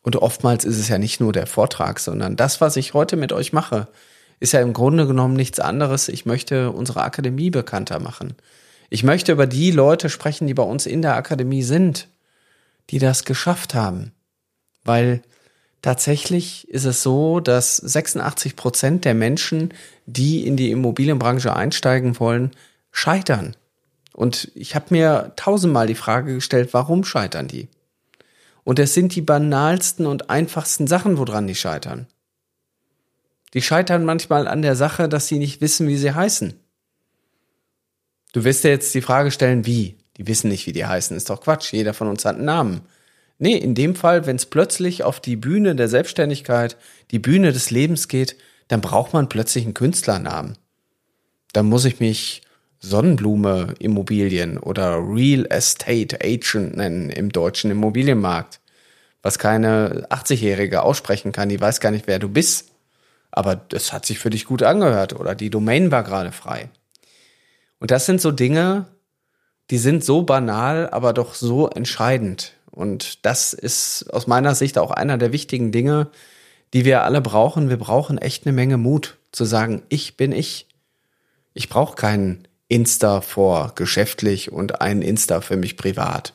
Und 0.01 0.15
oftmals 0.17 0.65
ist 0.65 0.77
es 0.77 0.87
ja 0.87 0.97
nicht 0.97 1.19
nur 1.19 1.33
der 1.33 1.47
Vortrag, 1.47 1.99
sondern 1.99 2.35
das, 2.35 2.61
was 2.61 2.75
ich 2.75 2.93
heute 2.93 3.15
mit 3.15 3.33
euch 3.33 3.53
mache, 3.53 3.87
ist 4.39 4.53
ja 4.53 4.61
im 4.61 4.73
Grunde 4.73 5.07
genommen 5.07 5.35
nichts 5.35 5.59
anderes. 5.59 6.09
Ich 6.09 6.25
möchte 6.25 6.71
unsere 6.71 7.01
Akademie 7.01 7.49
bekannter 7.49 7.99
machen. 7.99 8.35
Ich 8.89 9.03
möchte 9.03 9.31
über 9.31 9.47
die 9.47 9.71
Leute 9.71 10.09
sprechen, 10.09 10.45
die 10.45 10.53
bei 10.53 10.63
uns 10.63 10.85
in 10.85 11.01
der 11.01 11.15
Akademie 11.15 11.63
sind, 11.63 12.07
die 12.91 12.99
das 12.99 13.25
geschafft 13.25 13.73
haben. 13.73 14.11
Weil 14.83 15.23
tatsächlich 15.81 16.69
ist 16.69 16.85
es 16.85 17.01
so, 17.01 17.39
dass 17.39 17.77
86 17.77 18.55
Prozent 18.55 19.05
der 19.05 19.15
Menschen, 19.15 19.73
die 20.05 20.45
in 20.45 20.55
die 20.55 20.69
Immobilienbranche 20.69 21.55
einsteigen 21.55 22.19
wollen, 22.19 22.51
scheitern. 22.95 23.55
Und 24.13 24.51
ich 24.55 24.73
habe 24.73 24.85
mir 24.89 25.33
tausendmal 25.35 25.87
die 25.87 25.95
Frage 25.95 26.33
gestellt, 26.35 26.69
warum 26.71 27.03
scheitern 27.03 27.49
die? 27.49 27.67
Und 28.63 28.79
es 28.79 28.93
sind 28.93 29.13
die 29.13 29.21
banalsten 29.21 30.05
und 30.05 30.29
einfachsten 30.29 30.87
Sachen, 30.87 31.17
woran 31.17 31.45
die 31.45 31.55
scheitern. 31.55 32.07
Die 33.53 33.61
scheitern 33.61 34.05
manchmal 34.05 34.47
an 34.47 34.61
der 34.61 34.75
Sache, 34.75 35.09
dass 35.09 35.27
sie 35.27 35.37
nicht 35.37 35.59
wissen, 35.59 35.87
wie 35.87 35.97
sie 35.97 36.13
heißen. 36.13 36.53
Du 38.31 38.43
wirst 38.43 38.63
dir 38.63 38.69
jetzt 38.69 38.95
die 38.95 39.01
Frage 39.01 39.31
stellen, 39.31 39.65
wie? 39.65 39.97
Die 40.17 40.27
wissen 40.27 40.47
nicht, 40.47 40.65
wie 40.65 40.73
die 40.73 40.85
heißen. 40.85 41.15
Ist 41.15 41.29
doch 41.29 41.41
Quatsch. 41.41 41.73
Jeder 41.73 41.93
von 41.93 42.07
uns 42.07 42.23
hat 42.23 42.37
einen 42.37 42.45
Namen. 42.45 42.81
Nee, 43.37 43.57
in 43.57 43.75
dem 43.75 43.95
Fall, 43.95 44.25
wenn 44.25 44.37
es 44.37 44.45
plötzlich 44.45 45.03
auf 45.03 45.19
die 45.19 45.35
Bühne 45.35 45.75
der 45.75 45.89
Selbstständigkeit, 45.89 46.77
die 47.11 47.19
Bühne 47.19 47.51
des 47.51 47.71
Lebens 47.71 48.07
geht, 48.07 48.37
dann 48.69 48.79
braucht 48.79 49.11
man 49.11 49.27
plötzlich 49.27 49.65
einen 49.65 49.73
Künstlernamen. 49.73 50.57
Dann 51.51 51.65
muss 51.65 51.83
ich 51.83 51.99
mich 51.99 52.41
Sonnenblume 52.79 53.73
Immobilien 53.79 54.57
oder 54.57 54.97
Real 54.97 55.45
Estate 55.49 56.19
Agent 56.23 56.77
nennen 56.77 57.09
im 57.09 57.31
deutschen 57.31 57.71
Immobilienmarkt. 57.71 58.59
Was 59.21 59.39
keine 59.39 60.07
80-Jährige 60.09 60.83
aussprechen 60.83 61.31
kann, 61.31 61.49
die 61.49 61.59
weiß 61.59 61.79
gar 61.79 61.91
nicht, 61.91 62.07
wer 62.07 62.19
du 62.19 62.29
bist. 62.29 62.71
Aber 63.31 63.55
das 63.55 63.91
hat 63.91 64.05
sich 64.05 64.19
für 64.19 64.29
dich 64.29 64.45
gut 64.45 64.63
angehört 64.63 65.19
oder 65.19 65.35
die 65.35 65.49
Domain 65.49 65.91
war 65.91 66.03
gerade 66.03 66.31
frei. 66.31 66.69
Und 67.79 67.91
das 67.91 68.05
sind 68.05 68.21
so 68.21 68.31
Dinge, 68.31 68.85
die 69.71 69.77
sind 69.77 70.03
so 70.03 70.21
banal, 70.23 70.89
aber 70.89 71.11
doch 71.11 71.33
so 71.33 71.67
entscheidend. 71.67 72.53
Und 72.71 73.25
das 73.25 73.53
ist 73.53 74.13
aus 74.13 74.27
meiner 74.27 74.53
Sicht 74.53 74.77
auch 74.77 74.91
einer 74.91 75.17
der 75.17 75.31
wichtigen 75.31 75.71
Dinge, 75.71 76.07
die 76.73 76.85
wir 76.85 77.03
alle 77.03 77.21
brauchen. 77.21 77.69
Wir 77.69 77.77
brauchen 77.77 78.17
echt 78.17 78.45
eine 78.45 78.53
Menge 78.53 78.77
Mut 78.77 79.17
zu 79.31 79.45
sagen, 79.45 79.83
ich 79.89 80.17
bin 80.17 80.31
ich. 80.31 80.67
Ich 81.53 81.69
brauche 81.69 81.95
keinen 81.95 82.47
Insta 82.67 83.21
vor 83.21 83.73
geschäftlich 83.75 84.51
und 84.51 84.81
ein 84.81 85.01
Insta 85.01 85.41
für 85.41 85.57
mich 85.57 85.77
privat. 85.77 86.33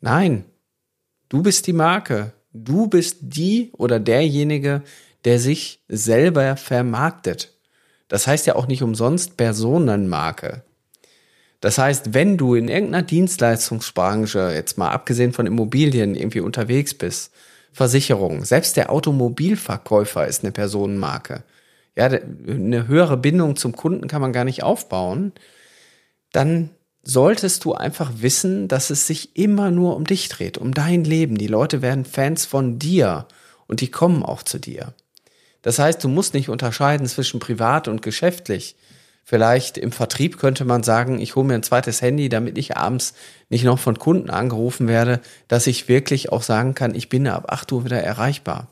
Nein, 0.00 0.44
du 1.28 1.42
bist 1.42 1.66
die 1.66 1.72
Marke. 1.72 2.32
Du 2.52 2.86
bist 2.86 3.18
die 3.20 3.70
oder 3.72 3.98
derjenige, 4.00 4.82
der 5.24 5.38
sich 5.38 5.82
selber 5.88 6.56
vermarktet. 6.56 7.52
Das 8.08 8.26
heißt 8.26 8.46
ja 8.46 8.54
auch 8.54 8.68
nicht 8.68 8.82
umsonst 8.82 9.36
Personenmarke. 9.36 10.62
Das 11.60 11.78
heißt, 11.78 12.14
wenn 12.14 12.36
du 12.36 12.54
in 12.54 12.68
irgendeiner 12.68 13.02
Dienstleistungsbranche, 13.02 14.52
jetzt 14.54 14.78
mal 14.78 14.90
abgesehen 14.90 15.32
von 15.32 15.46
Immobilien, 15.46 16.14
irgendwie 16.14 16.40
unterwegs 16.40 16.94
bist, 16.94 17.32
Versicherung, 17.72 18.44
selbst 18.44 18.76
der 18.76 18.90
Automobilverkäufer 18.90 20.26
ist 20.26 20.44
eine 20.44 20.52
Personenmarke 20.52 21.42
ja, 21.96 22.06
eine 22.06 22.88
höhere 22.88 23.16
Bindung 23.16 23.56
zum 23.56 23.74
Kunden 23.74 24.08
kann 24.08 24.20
man 24.20 24.32
gar 24.32 24.44
nicht 24.44 24.62
aufbauen, 24.62 25.32
dann 26.32 26.70
solltest 27.02 27.64
du 27.64 27.74
einfach 27.74 28.10
wissen, 28.16 28.66
dass 28.66 28.90
es 28.90 29.06
sich 29.06 29.36
immer 29.36 29.70
nur 29.70 29.96
um 29.96 30.04
dich 30.04 30.28
dreht, 30.28 30.58
um 30.58 30.72
dein 30.72 31.04
Leben. 31.04 31.36
Die 31.36 31.46
Leute 31.46 31.82
werden 31.82 32.04
Fans 32.04 32.46
von 32.46 32.78
dir 32.78 33.26
und 33.66 33.80
die 33.80 33.90
kommen 33.90 34.22
auch 34.22 34.42
zu 34.42 34.58
dir. 34.58 34.94
Das 35.62 35.78
heißt, 35.78 36.02
du 36.02 36.08
musst 36.08 36.34
nicht 36.34 36.48
unterscheiden 36.48 37.06
zwischen 37.06 37.40
privat 37.40 37.88
und 37.88 38.02
geschäftlich. 38.02 38.76
Vielleicht 39.22 39.78
im 39.78 39.92
Vertrieb 39.92 40.38
könnte 40.38 40.66
man 40.66 40.82
sagen, 40.82 41.18
ich 41.18 41.34
hole 41.34 41.46
mir 41.46 41.54
ein 41.54 41.62
zweites 41.62 42.02
Handy, 42.02 42.28
damit 42.28 42.58
ich 42.58 42.76
abends 42.76 43.14
nicht 43.48 43.64
noch 43.64 43.78
von 43.78 43.98
Kunden 43.98 44.28
angerufen 44.28 44.88
werde, 44.88 45.20
dass 45.48 45.66
ich 45.66 45.88
wirklich 45.88 46.30
auch 46.30 46.42
sagen 46.42 46.74
kann, 46.74 46.94
ich 46.94 47.08
bin 47.08 47.26
ab 47.26 47.46
8 47.48 47.72
Uhr 47.72 47.84
wieder 47.86 48.02
erreichbar. 48.02 48.68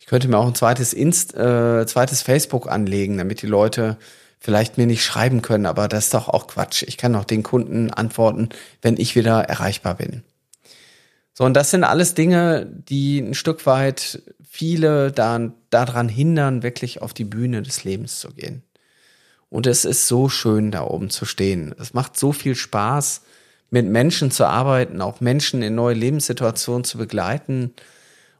Ich 0.00 0.06
könnte 0.06 0.26
mir 0.26 0.38
auch 0.38 0.46
ein 0.46 0.54
zweites, 0.54 0.92
Inst, 0.92 1.34
äh, 1.34 1.86
zweites 1.86 2.22
Facebook 2.22 2.68
anlegen, 2.68 3.18
damit 3.18 3.42
die 3.42 3.46
Leute 3.46 3.98
vielleicht 4.40 4.78
mir 4.78 4.86
nicht 4.86 5.04
schreiben 5.04 5.42
können, 5.42 5.66
aber 5.66 5.86
das 5.86 6.06
ist 6.06 6.14
doch 6.14 6.28
auch 6.28 6.46
Quatsch. 6.48 6.82
Ich 6.82 6.96
kann 6.96 7.12
doch 7.12 7.24
den 7.24 7.42
Kunden 7.42 7.90
antworten, 7.90 8.48
wenn 8.80 8.96
ich 8.96 9.14
wieder 9.14 9.42
erreichbar 9.42 9.96
bin. 9.96 10.24
So, 11.34 11.44
und 11.44 11.54
das 11.54 11.70
sind 11.70 11.84
alles 11.84 12.14
Dinge, 12.14 12.66
die 12.66 13.20
ein 13.20 13.34
Stück 13.34 13.66
weit 13.66 14.22
viele 14.48 15.12
da, 15.12 15.52
daran 15.68 16.08
hindern, 16.08 16.62
wirklich 16.62 17.02
auf 17.02 17.14
die 17.14 17.24
Bühne 17.24 17.62
des 17.62 17.84
Lebens 17.84 18.18
zu 18.18 18.30
gehen. 18.30 18.62
Und 19.50 19.66
es 19.66 19.84
ist 19.84 20.06
so 20.06 20.28
schön, 20.28 20.70
da 20.70 20.82
oben 20.82 21.10
zu 21.10 21.26
stehen. 21.26 21.74
Es 21.78 21.92
macht 21.92 22.18
so 22.18 22.32
viel 22.32 22.54
Spaß, 22.54 23.22
mit 23.68 23.86
Menschen 23.86 24.30
zu 24.30 24.46
arbeiten, 24.46 25.00
auch 25.00 25.20
Menschen 25.20 25.62
in 25.62 25.74
neue 25.74 25.94
Lebenssituationen 25.94 26.84
zu 26.84 26.98
begleiten. 26.98 27.72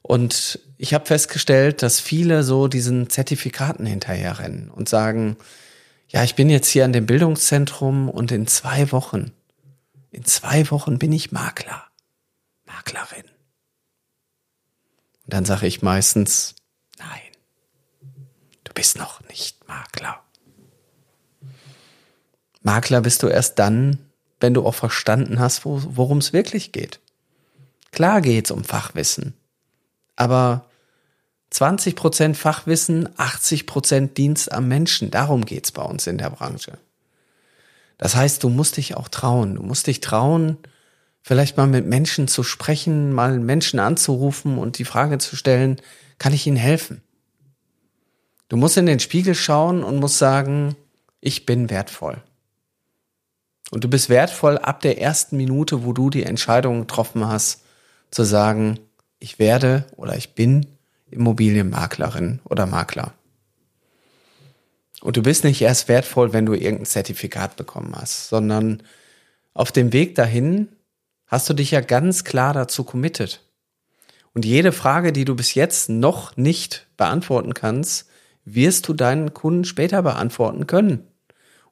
Und 0.02 0.59
ich 0.83 0.95
habe 0.95 1.05
festgestellt, 1.05 1.83
dass 1.83 2.01
viele 2.01 2.43
so 2.43 2.67
diesen 2.67 3.11
Zertifikaten 3.11 3.85
hinterherrennen 3.85 4.71
und 4.71 4.89
sagen, 4.89 5.37
ja, 6.09 6.25
ich 6.25 6.37
bin 6.37 6.49
jetzt 6.49 6.69
hier 6.69 6.87
an 6.87 6.95
dem 6.95 7.05
Bildungszentrum 7.05 8.09
und 8.09 8.33
in 8.33 8.47
zwei 8.47 8.91
Wochen, 8.91 9.31
in 10.11 10.25
zwei 10.25 10.71
Wochen 10.71 10.99
bin 10.99 11.13
ich 11.13 11.33
Makler, 11.33 11.85
Maklerin. 12.65 13.27
Und 15.27 15.35
dann 15.35 15.45
sage 15.45 15.67
ich 15.67 15.83
meistens, 15.83 16.55
nein, 16.99 17.21
du 18.65 18.73
bist 18.73 18.97
noch 18.97 19.21
nicht 19.29 19.69
Makler. 19.69 20.23
Makler 22.63 23.03
bist 23.03 23.23
du 23.23 23.27
erst 23.29 23.59
dann, 23.59 23.99
wenn 24.41 24.55
du 24.55 24.65
auch 24.65 24.75
verstanden 24.75 25.41
hast, 25.41 25.67
worum 25.67 26.19
es 26.19 26.33
wirklich 26.33 26.73
geht. 26.73 27.01
Klar 27.93 28.23
geht's 28.23 28.51
um 28.51 28.65
Fachwissen, 28.65 29.35
aber 30.17 30.65
20% 31.52 32.35
Fachwissen, 32.35 33.09
80% 33.16 34.14
Dienst 34.14 34.52
am 34.52 34.69
Menschen, 34.69 35.11
darum 35.11 35.45
geht's 35.45 35.73
bei 35.73 35.83
uns 35.83 36.07
in 36.07 36.19
der 36.19 36.30
Branche. 36.30 36.78
Das 37.99 38.14
heißt, 38.16 38.42
du 38.42 38.49
musst 38.49 38.76
dich 38.76 38.97
auch 38.97 39.09
trauen, 39.09 39.57
du 39.57 39.62
musst 39.62 39.87
dich 39.87 40.00
trauen, 40.00 40.59
vielleicht 41.23 41.57
mal 41.57 41.66
mit 41.66 41.87
Menschen 41.87 42.28
zu 42.28 42.42
sprechen, 42.42 43.12
mal 43.12 43.38
Menschen 43.38 43.78
anzurufen 43.78 44.59
und 44.59 44.78
die 44.78 44.85
Frage 44.85 45.19
zu 45.19 45.37
stellen, 45.37 45.80
kann 46.19 46.33
ich 46.33 46.47
ihnen 46.47 46.57
helfen? 46.57 47.02
Du 48.49 48.57
musst 48.57 48.76
in 48.76 48.87
den 48.87 49.00
Spiegel 49.00 49.35
schauen 49.35 49.83
und 49.85 49.99
musst 49.99 50.19
sagen, 50.19 50.76
ich 51.21 51.47
bin 51.47 51.71
wertvoll. 51.71 52.23
Und 53.71 53.85
du 53.85 53.88
bist 53.88 54.09
wertvoll 54.09 54.59
ab 54.59 54.80
der 54.80 55.00
ersten 55.00 55.37
Minute, 55.37 55.85
wo 55.85 55.92
du 55.92 56.11
die 56.11 56.25
Entscheidung 56.25 56.80
getroffen 56.80 57.26
hast, 57.26 57.62
zu 58.11 58.25
sagen, 58.25 58.80
ich 59.21 59.38
werde 59.38 59.85
oder 59.97 60.16
ich 60.16 60.35
bin 60.35 60.66
Immobilienmaklerin 61.11 62.40
oder 62.45 62.67
Makler. 62.67 63.14
Und 65.00 65.17
du 65.17 65.23
bist 65.23 65.45
nicht 65.45 65.62
erst 65.62 65.88
wertvoll, 65.88 66.33
wenn 66.33 66.47
du 66.47 66.55
irgendein 66.55 66.87
Zertifikat 66.87 67.57
bekommen 67.57 67.95
hast, 67.97 68.29
sondern 68.29 68.83
auf 69.55 69.73
dem 69.73 69.93
Weg 69.93 70.14
dahin 70.14 70.69
hast 71.26 71.49
du 71.49 71.55
dich 71.55 71.71
ja 71.71 71.81
ganz 71.81 72.25
klar 72.25 72.52
dazu 72.52 72.85
committed. 72.85 73.40
Und 74.35 74.45
jede 74.45 74.73
Frage, 74.73 75.12
die 75.12 75.25
du 75.25 75.35
bis 75.35 75.55
jetzt 75.55 75.88
noch 75.88 76.37
nicht 76.37 76.87
beantworten 76.97 77.55
kannst, 77.55 78.09
wirst 78.45 78.88
du 78.88 78.95
deinen 78.95 79.35
Kunden 79.35 79.64
später 79.64 80.02
beantworten 80.02 80.67
können. 80.67 81.07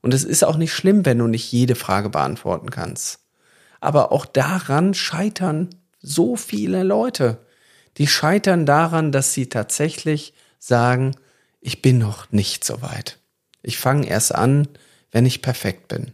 Und 0.00 0.14
es 0.14 0.24
ist 0.24 0.44
auch 0.44 0.56
nicht 0.56 0.72
schlimm, 0.72 1.04
wenn 1.04 1.18
du 1.18 1.26
nicht 1.26 1.50
jede 1.52 1.74
Frage 1.74 2.08
beantworten 2.08 2.70
kannst. 2.70 3.20
Aber 3.80 4.12
auch 4.12 4.26
daran 4.26 4.94
scheitern 4.94 5.70
so 6.00 6.36
viele 6.36 6.82
Leute. 6.82 7.44
Die 7.98 8.06
scheitern 8.06 8.64
daran, 8.64 9.12
dass 9.12 9.32
sie 9.32 9.48
tatsächlich 9.48 10.32
sagen, 10.58 11.16
ich 11.60 11.82
bin 11.82 11.98
noch 11.98 12.30
nicht 12.30 12.64
so 12.64 12.80
weit. 12.82 13.18
Ich 13.62 13.78
fange 13.78 14.08
erst 14.08 14.34
an, 14.34 14.68
wenn 15.10 15.26
ich 15.26 15.42
perfekt 15.42 15.88
bin. 15.88 16.12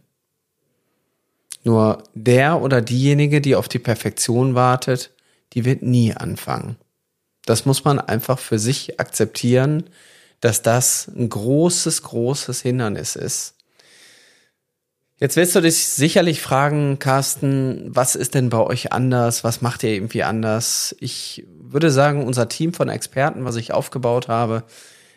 Nur 1.62 2.02
der 2.14 2.60
oder 2.60 2.82
diejenige, 2.82 3.40
die 3.40 3.56
auf 3.56 3.68
die 3.68 3.78
Perfektion 3.78 4.54
wartet, 4.54 5.10
die 5.52 5.64
wird 5.64 5.82
nie 5.82 6.14
anfangen. 6.14 6.76
Das 7.46 7.66
muss 7.66 7.84
man 7.84 7.98
einfach 7.98 8.38
für 8.38 8.58
sich 8.58 8.98
akzeptieren, 9.00 9.84
dass 10.40 10.62
das 10.62 11.08
ein 11.08 11.28
großes, 11.28 12.02
großes 12.02 12.60
Hindernis 12.62 13.16
ist. 13.16 13.53
Jetzt 15.24 15.36
wirst 15.36 15.56
du 15.56 15.62
dich 15.62 15.86
sicherlich 15.86 16.42
fragen, 16.42 16.98
Carsten, 16.98 17.86
was 17.86 18.14
ist 18.14 18.34
denn 18.34 18.50
bei 18.50 18.58
euch 18.58 18.92
anders? 18.92 19.42
Was 19.42 19.62
macht 19.62 19.82
ihr 19.82 19.88
irgendwie 19.88 20.22
anders? 20.22 20.94
Ich 21.00 21.46
würde 21.58 21.90
sagen, 21.90 22.26
unser 22.26 22.46
Team 22.50 22.74
von 22.74 22.90
Experten, 22.90 23.46
was 23.46 23.56
ich 23.56 23.72
aufgebaut 23.72 24.28
habe, 24.28 24.64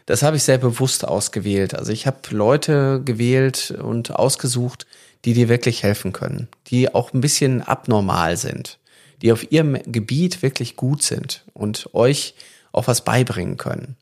das 0.06 0.24
habe 0.24 0.38
ich 0.38 0.44
sehr 0.44 0.60
bewusst 0.60 1.06
ausgewählt. 1.06 1.76
Also 1.76 1.92
ich 1.92 2.08
habe 2.08 2.20
Leute 2.30 3.02
gewählt 3.04 3.72
und 3.84 4.16
ausgesucht, 4.16 4.88
die 5.26 5.34
dir 5.34 5.50
wirklich 5.50 5.84
helfen 5.84 6.14
können, 6.14 6.48
die 6.68 6.96
auch 6.96 7.12
ein 7.12 7.20
bisschen 7.20 7.62
abnormal 7.62 8.38
sind, 8.38 8.80
die 9.22 9.34
auf 9.34 9.52
ihrem 9.52 9.78
Gebiet 9.88 10.42
wirklich 10.42 10.78
gut 10.78 11.04
sind 11.04 11.44
und 11.54 11.90
euch 11.94 12.34
auch 12.72 12.88
was 12.88 13.04
beibringen 13.04 13.58
können. 13.58 13.98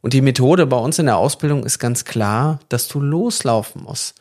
Und 0.00 0.12
die 0.12 0.22
Methode 0.22 0.64
bei 0.66 0.76
uns 0.76 1.00
in 1.00 1.06
der 1.06 1.16
Ausbildung 1.16 1.64
ist 1.64 1.80
ganz 1.80 2.04
klar, 2.04 2.60
dass 2.68 2.86
du 2.86 3.00
loslaufen 3.00 3.82
musst. 3.82 4.14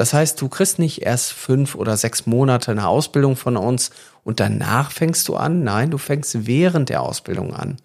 Das 0.00 0.14
heißt, 0.14 0.40
du 0.40 0.48
kriegst 0.48 0.78
nicht 0.78 1.02
erst 1.02 1.30
fünf 1.30 1.74
oder 1.74 1.94
sechs 1.94 2.24
Monate 2.24 2.70
eine 2.70 2.88
Ausbildung 2.88 3.36
von 3.36 3.58
uns 3.58 3.90
und 4.24 4.40
danach 4.40 4.92
fängst 4.92 5.28
du 5.28 5.36
an. 5.36 5.62
Nein, 5.62 5.90
du 5.90 5.98
fängst 5.98 6.46
während 6.46 6.88
der 6.88 7.02
Ausbildung 7.02 7.52
an. 7.52 7.76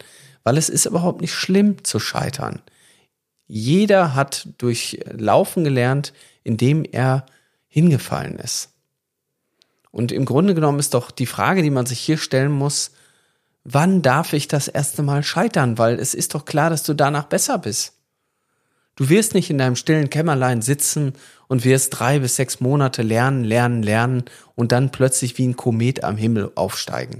Weil 0.46 0.58
es 0.58 0.70
ist 0.70 0.86
überhaupt 0.86 1.20
nicht 1.20 1.34
schlimm 1.34 1.84
zu 1.84 2.00
scheitern. 2.00 2.62
Jeder 3.48 4.16
hat 4.16 4.48
durch 4.60 5.02
Laufen 5.12 5.66
gelernt, 5.66 6.14
indem 6.46 6.86
er 6.86 7.26
hingefallen 7.68 8.40
ist. 8.40 8.70
Und 9.92 10.14
im 10.14 10.24
Grunde 10.24 10.56
genommen 10.56 10.80
ist 10.80 10.94
doch 10.94 11.12
die 11.12 11.26
Frage, 11.26 11.64
die 11.64 11.70
man 11.70 11.86
sich 11.86 12.00
hier 12.00 12.18
stellen 12.18 12.54
muss, 12.54 12.92
wann 13.66 14.02
darf 14.02 14.32
ich 14.32 14.48
das 14.48 14.70
erste 14.70 15.04
Mal 15.04 15.22
scheitern? 15.22 15.78
Weil 15.78 16.00
es 16.00 16.14
ist 16.14 16.34
doch 16.34 16.46
klar, 16.46 16.70
dass 16.70 16.84
du 16.84 16.94
danach 16.94 17.26
besser 17.26 17.58
bist. 17.58 17.95
Du 18.96 19.10
wirst 19.10 19.34
nicht 19.34 19.50
in 19.50 19.58
deinem 19.58 19.76
stillen 19.76 20.10
Kämmerlein 20.10 20.62
sitzen 20.62 21.14
und 21.48 21.66
wirst 21.66 22.00
drei 22.00 22.20
bis 22.20 22.38
sechs 22.38 22.62
Monate 22.62 23.02
lernen, 23.02 23.44
lernen, 23.44 23.84
lernen 23.84 24.24
und 24.56 24.72
dann 24.72 24.92
plötzlich 24.92 25.38
wie 25.38 25.48
ein 25.48 25.58
Komet 25.58 26.04
am 26.04 26.18
Himmel 26.18 26.52
aufsteigen. 26.56 27.20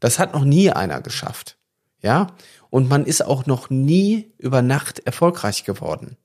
Das 0.00 0.18
hat 0.18 0.34
noch 0.34 0.44
nie 0.44 0.70
einer 0.70 1.00
geschafft. 1.00 1.56
Ja? 2.02 2.28
Und 2.68 2.88
man 2.88 3.06
ist 3.06 3.24
auch 3.24 3.46
noch 3.46 3.70
nie 3.70 4.32
über 4.38 4.60
Nacht 4.60 5.00
erfolgreich 5.00 5.64
geworden. 5.64 6.16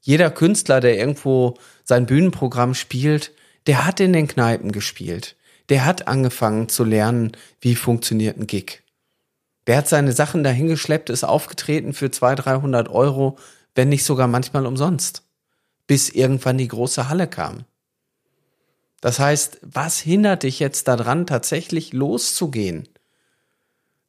Jeder 0.00 0.30
Künstler, 0.30 0.80
der 0.80 0.96
irgendwo 0.96 1.58
sein 1.84 2.06
Bühnenprogramm 2.06 2.74
spielt, 2.74 3.32
der 3.66 3.86
hat 3.86 4.00
in 4.00 4.14
den 4.14 4.28
Kneipen 4.28 4.72
gespielt. 4.72 5.36
Der 5.68 5.84
hat 5.84 6.08
angefangen 6.08 6.70
zu 6.70 6.84
lernen, 6.84 7.32
wie 7.60 7.74
funktioniert 7.74 8.38
ein 8.38 8.46
Gig. 8.46 8.82
Der 9.66 9.76
hat 9.76 9.88
seine 9.88 10.12
Sachen 10.12 10.42
dahingeschleppt, 10.42 11.10
ist 11.10 11.24
aufgetreten 11.24 11.92
für 11.92 12.10
200, 12.10 12.46
300 12.46 12.88
Euro, 12.88 13.38
wenn 13.74 13.88
nicht 13.88 14.04
sogar 14.04 14.26
manchmal 14.26 14.66
umsonst. 14.66 15.22
Bis 15.86 16.08
irgendwann 16.08 16.58
die 16.58 16.68
große 16.68 17.08
Halle 17.08 17.26
kam. 17.26 17.64
Das 19.00 19.18
heißt, 19.18 19.60
was 19.62 19.98
hindert 19.98 20.42
dich 20.42 20.58
jetzt 20.60 20.88
daran, 20.88 21.26
tatsächlich 21.26 21.92
loszugehen? 21.92 22.88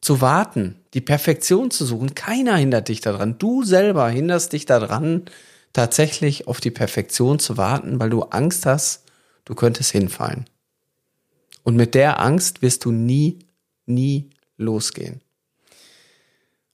Zu 0.02 0.20
warten, 0.20 0.76
die 0.94 1.02
Perfektion 1.02 1.72
zu 1.72 1.86
suchen? 1.86 2.16
Keiner 2.16 2.58
hindert 2.58 2.90
dich 2.90 3.02
daran. 3.02 3.38
Du 3.38 3.64
selber 3.64 4.10
hinderst 4.10 4.54
dich 4.54 4.66
daran, 4.66 5.26
tatsächlich 5.74 6.48
auf 6.48 6.60
die 6.60 6.72
Perfektion 6.72 7.40
zu 7.40 7.58
warten, 7.58 8.00
weil 8.00 8.10
du 8.10 8.24
Angst 8.24 8.66
hast, 8.66 9.04
du 9.46 9.56
könntest 9.56 9.92
hinfallen. 9.92 10.46
Und 11.64 11.76
mit 11.76 11.94
der 11.94 12.20
Angst 12.20 12.62
wirst 12.62 12.86
du 12.86 12.92
nie, 12.92 13.40
nie 13.86 14.32
losgehen. 14.58 15.22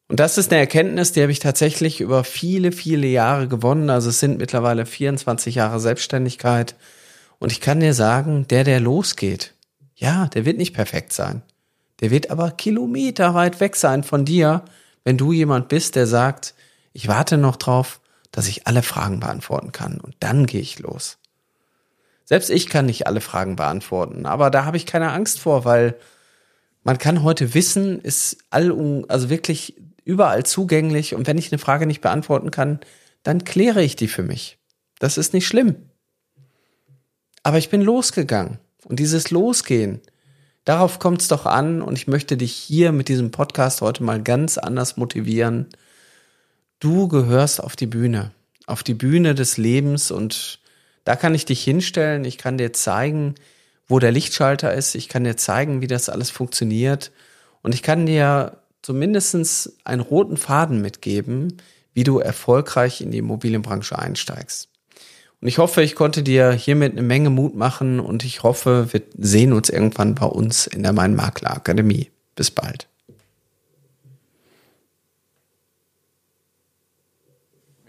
Und 0.09 0.19
das 0.19 0.37
ist 0.37 0.51
eine 0.51 0.61
Erkenntnis, 0.61 1.11
die 1.11 1.21
habe 1.21 1.31
ich 1.31 1.39
tatsächlich 1.39 1.99
über 1.99 2.23
viele, 2.23 2.71
viele 2.71 3.07
Jahre 3.07 3.47
gewonnen. 3.47 3.89
Also 3.89 4.09
es 4.09 4.19
sind 4.19 4.37
mittlerweile 4.37 4.85
24 4.85 5.55
Jahre 5.55 5.79
Selbstständigkeit. 5.79 6.75
Und 7.39 7.51
ich 7.51 7.59
kann 7.59 7.81
dir 7.81 7.93
sagen, 7.93 8.47
der, 8.47 8.63
der 8.63 8.79
losgeht, 8.79 9.53
ja, 9.95 10.27
der 10.27 10.45
wird 10.45 10.57
nicht 10.57 10.73
perfekt 10.73 11.11
sein. 11.11 11.41
Der 11.99 12.11
wird 12.11 12.29
aber 12.29 12.51
kilometerweit 12.51 13.59
weg 13.59 13.75
sein 13.75 14.03
von 14.03 14.23
dir, 14.23 14.63
wenn 15.03 15.17
du 15.17 15.33
jemand 15.33 15.67
bist, 15.67 15.95
der 15.95 16.07
sagt, 16.07 16.53
ich 16.93 17.07
warte 17.07 17.37
noch 17.37 17.55
drauf, 17.55 17.99
dass 18.31 18.47
ich 18.47 18.67
alle 18.67 18.83
Fragen 18.83 19.19
beantworten 19.19 19.71
kann. 19.71 19.99
Und 19.99 20.15
dann 20.19 20.45
gehe 20.45 20.61
ich 20.61 20.79
los. 20.79 21.17
Selbst 22.23 22.49
ich 22.49 22.67
kann 22.67 22.85
nicht 22.85 23.07
alle 23.07 23.21
Fragen 23.21 23.55
beantworten, 23.55 24.25
aber 24.25 24.51
da 24.51 24.65
habe 24.65 24.77
ich 24.77 24.85
keine 24.85 25.11
Angst 25.11 25.39
vor, 25.39 25.65
weil 25.65 25.95
man 26.83 26.97
kann 26.97 27.23
heute 27.23 27.53
wissen, 27.53 27.99
ist 28.01 28.37
all, 28.49 29.05
also 29.07 29.29
wirklich 29.29 29.75
überall 30.07 30.45
zugänglich. 30.45 31.13
Und 31.15 31.27
wenn 31.27 31.37
ich 31.37 31.51
eine 31.51 31.59
Frage 31.59 31.85
nicht 31.85 32.01
beantworten 32.01 32.51
kann, 32.51 32.79
dann 33.23 33.43
kläre 33.43 33.83
ich 33.83 33.95
die 33.95 34.07
für 34.07 34.23
mich. 34.23 34.57
Das 34.99 35.17
ist 35.17 35.33
nicht 35.33 35.47
schlimm. 35.47 35.75
Aber 37.43 37.57
ich 37.57 37.69
bin 37.69 37.81
losgegangen. 37.81 38.59
Und 38.85 38.99
dieses 38.99 39.31
Losgehen, 39.31 40.01
Darauf 40.67 40.99
kommt 40.99 41.21
es 41.21 41.29
doch 41.29 41.45
an. 41.45 41.81
Und 41.81 41.97
ich 41.97 42.07
möchte 42.07 42.35
dich 42.35 42.51
hier 42.51 42.91
mit 42.91 43.07
diesem 43.07 43.31
Podcast 43.31 43.79
heute 43.79 44.03
mal 44.03 44.21
ganz 44.21 44.57
anders 44.57 44.97
motivieren. 44.97 45.67
Du 46.81 47.07
gehörst 47.07 47.63
auf 47.63 47.77
die 47.77 47.85
Bühne, 47.85 48.31
auf 48.65 48.83
die 48.83 48.93
Bühne 48.93 49.33
des 49.33 49.55
Lebens. 49.55 50.11
Und 50.11 50.59
da 51.05 51.15
kann 51.15 51.33
ich 51.33 51.45
dich 51.45 51.63
hinstellen, 51.63 52.25
ich 52.25 52.37
kann 52.37 52.57
dir 52.57 52.73
zeigen, 52.73 53.35
wo 53.87 53.99
der 53.99 54.11
Lichtschalter 54.11 54.73
ist, 54.73 54.93
ich 54.95 55.07
kann 55.07 55.23
dir 55.23 55.37
zeigen, 55.37 55.79
wie 55.79 55.87
das 55.87 56.09
alles 56.09 56.31
funktioniert. 56.31 57.13
Und 57.61 57.73
ich 57.73 57.81
kann 57.81 58.05
dir 58.05 58.57
zumindest 58.87 59.73
einen 59.83 59.99
roten 59.99 60.37
Faden 60.37 60.81
mitgeben, 60.81 61.57
wie 61.93 62.05
du 62.05 62.19
erfolgreich 62.19 63.01
in 63.01 63.11
die 63.11 63.17
Immobilienbranche 63.17 63.99
einsteigst. 63.99 64.69
Und 65.41 65.49
ich 65.49 65.57
hoffe, 65.57 65.81
ich 65.81 65.93
konnte 65.93 66.23
dir 66.23 66.53
hiermit 66.53 66.93
eine 66.93 67.01
Menge 67.01 67.29
Mut 67.29 67.53
machen 67.53 67.99
und 67.99 68.23
ich 68.23 68.43
hoffe, 68.43 68.87
wir 68.93 69.01
sehen 69.17 69.51
uns 69.51 69.69
irgendwann 69.69 70.15
bei 70.15 70.25
uns 70.25 70.67
in 70.67 70.83
der 70.83 70.93
Mein 70.93 71.17
Makler 71.17 71.51
Akademie. 71.51 72.11
Bis 72.37 72.49
bald. 72.49 72.87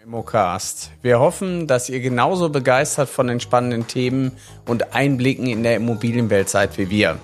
Immocast. 0.02 0.90
Wir 1.00 1.20
hoffen, 1.20 1.68
dass 1.68 1.88
ihr 1.88 2.00
genauso 2.00 2.48
begeistert 2.48 3.08
von 3.08 3.28
den 3.28 3.38
spannenden 3.38 3.86
Themen 3.86 4.32
und 4.66 4.94
Einblicken 4.94 5.46
in 5.46 5.62
der 5.62 5.76
Immobilienwelt 5.76 6.48
seid 6.48 6.76
wie 6.76 6.90
wir. 6.90 7.20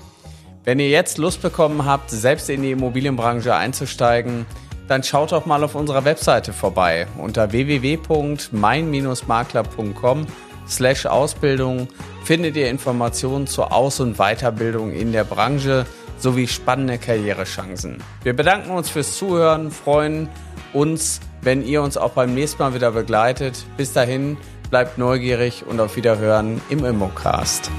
Wenn 0.64 0.80
ihr 0.80 0.88
jetzt 0.88 1.18
Lust 1.18 1.42
bekommen 1.42 1.85
habt, 1.85 2.11
selbst 2.11 2.49
in 2.49 2.62
die 2.62 2.71
Immobilienbranche 2.71 3.54
einzusteigen, 3.54 4.47
dann 4.88 5.02
schaut 5.02 5.33
doch 5.33 5.44
mal 5.44 5.62
auf 5.62 5.75
unserer 5.75 6.06
Webseite 6.06 6.54
vorbei 6.54 7.06
unter 7.18 7.52
www.mein-makler.com 7.52 10.26
slash 10.66 11.06
Ausbildung 11.06 11.88
findet 12.25 12.56
ihr 12.56 12.71
Informationen 12.71 13.47
zur 13.47 13.73
Aus- 13.73 14.00
und 14.00 14.16
Weiterbildung 14.16 14.92
in 14.92 15.12
der 15.12 15.25
Branche 15.25 15.85
sowie 16.18 16.47
spannende 16.47 16.97
Karrierechancen. 16.97 18.02
Wir 18.23 18.35
bedanken 18.35 18.71
uns 18.71 18.88
fürs 18.88 19.18
Zuhören, 19.18 19.71
freuen 19.71 20.30
uns, 20.73 21.21
wenn 21.42 21.62
ihr 21.62 21.83
uns 21.83 21.99
auch 21.99 22.12
beim 22.12 22.35
nächsten 22.35 22.62
Mal 22.62 22.75
wieder 22.75 22.92
begleitet. 22.92 23.66
Bis 23.76 23.92
dahin, 23.92 24.38
bleibt 24.71 24.97
neugierig 24.97 25.66
und 25.66 25.80
auf 25.80 25.97
Wiederhören 25.97 26.62
im 26.71 26.83
Immocast. 26.85 27.71